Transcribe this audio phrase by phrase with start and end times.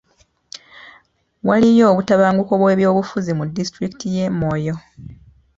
[1.47, 4.75] Waliyo obutabanguko bw'ebyobufuzi mu disitulikiti y'e Moyo.